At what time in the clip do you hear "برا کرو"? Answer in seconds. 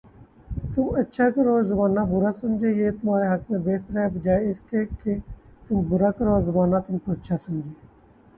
5.89-6.33